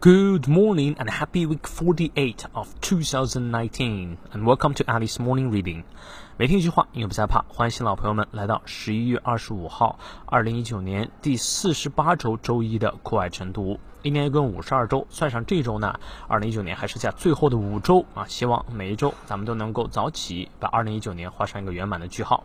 [0.00, 5.82] Good morning and happy week 48 of 2019 and welcome to Alice Morning Reading。
[6.36, 7.44] 每天一句话，英语不再怕。
[7.48, 13.80] 欢迎新老朋友们来到十一月二十五号，二零一九年第四十八周周一的课外晨读。
[14.02, 18.24] 一年一共五十二周，算上这周呢，二零一九年还剩下最后的五周啊！
[18.28, 22.44] 希望每一周咱们都能够早起，把二零一九年画上一个圆满的句号。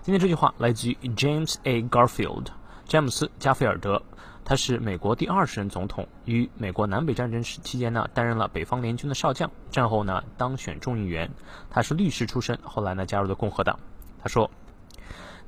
[0.00, 1.82] 今天这句话来自于 James A.
[1.82, 2.46] Garfield，
[2.86, 4.02] 詹姆斯·加菲尔德。
[4.44, 9.50] 他是美国第二十任总统，于美国南北战争时期间呢，担任了北方联军的少将。
[9.70, 11.30] 战后呢，当选众议员。
[11.70, 13.78] 他是律师出身，后来呢，加入了共和党。
[14.22, 14.50] 他说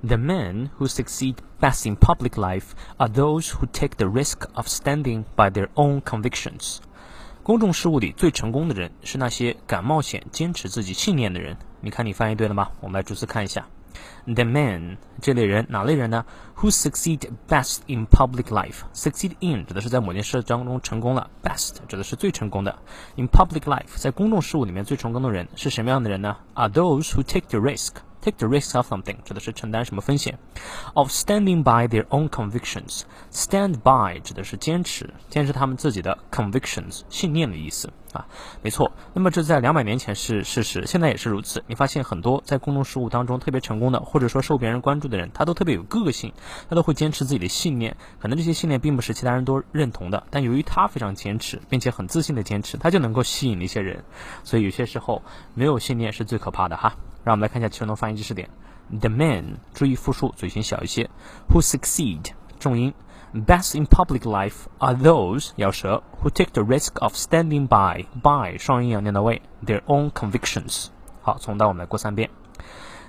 [0.02, 4.66] ：“The men who succeed best in public life are those who take the risk of
[4.66, 6.78] standing by their own convictions。”
[7.42, 11.56] 公众事务里最成功的人是那些敢冒险、坚持自己信念的人。
[11.80, 12.70] 你看，你翻译对了吗？
[12.80, 13.66] 我们来逐字看一下。
[14.26, 16.24] The man 这类人哪类人呢
[16.56, 18.80] ？Who succeed best in public life?
[18.92, 22.76] Succeed in 指的是在某件事当中成功了，best 指的是最成功的。
[23.16, 27.92] In public life 在公众事务里面最成功的人是什么样的人呢？Are those who take the risk
[28.26, 30.36] take the risk of something 指的是承担什么风险
[30.94, 33.02] ，of standing by their own convictions。
[33.30, 38.26] stand by 指的是坚持，坚持他们自己的 convictions 信念的意思啊，
[38.62, 38.90] 没错。
[39.14, 41.62] 那么这在两百年前是事实，现在也是如此。
[41.68, 46.32] 你发现很多在公众事务当中特别成功的，或者说受别人关注的人，他都特别有个性，
[46.68, 47.96] 他都会坚持自己的信念。
[48.18, 54.02] 可能这些信念并不是其他人都认同的，但由于他非常坚持，并且很自信的坚持，他就能够吸引一些人。
[54.42, 55.22] 所以有些时候
[55.54, 56.96] 没有信念是最可怕的哈。
[57.25, 58.49] 让我们来看一下其中的发音知识点。
[58.89, 61.09] The men，注意复数，嘴型小一些。
[61.49, 62.93] Who succeed，重音。
[63.33, 69.41] Best in public life are those 咬舌 who take the risk of standing by by 双音要念到位
[69.65, 70.87] their own convictions。
[71.21, 72.29] 好，从到我们来过三遍。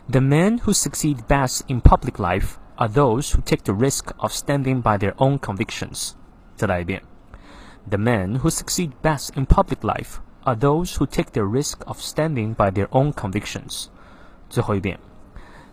[0.09, 4.31] The men who succeed best in public life are those who take the risk of
[4.31, 6.13] standing by their own convictions。
[6.55, 7.03] 再来一遍。
[7.89, 12.55] The men who succeed best in public life are those who take the risk of standing
[12.55, 13.87] by their own convictions。
[14.49, 14.99] 最后一遍，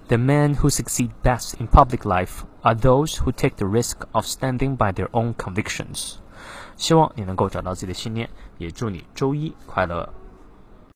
[0.07, 4.25] The men who succeed best in public life are those who take the risk of
[4.25, 6.15] standing by their own convictions。
[6.77, 10.11] 希望你能够找到自己的信念，也祝你周一快乐。